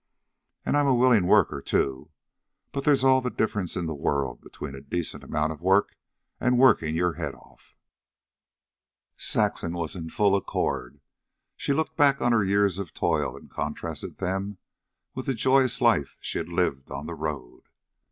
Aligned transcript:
An' 0.65 0.75
I 0.75 0.79
'm 0.79 0.87
a 0.87 0.95
willin' 0.95 1.27
worker, 1.27 1.61
too. 1.61 2.09
But 2.71 2.85
they's 2.85 3.03
all 3.03 3.21
the 3.21 3.29
difference 3.29 3.75
in 3.75 3.85
the 3.85 3.93
world 3.93 4.41
between 4.41 4.73
a 4.73 4.81
decent 4.81 5.23
amount 5.23 5.53
of 5.53 5.61
work 5.61 5.95
an' 6.39 6.57
workin' 6.57 6.95
your 6.95 7.13
head 7.13 7.35
off." 7.35 7.75
Saxon 9.15 9.73
was 9.73 9.95
in 9.95 10.09
full 10.09 10.35
accord. 10.35 11.01
She 11.55 11.71
looked 11.71 11.97
back 11.97 12.19
on 12.19 12.31
her 12.31 12.43
years 12.43 12.79
of 12.79 12.95
toil 12.95 13.37
and 13.37 13.47
contrasted 13.51 14.17
them 14.17 14.57
with 15.13 15.27
the 15.27 15.35
joyous 15.35 15.79
life 15.81 16.17
she 16.19 16.39
had 16.39 16.49
lived 16.49 16.89
on 16.89 17.05
the 17.05 17.13
road. 17.13 17.65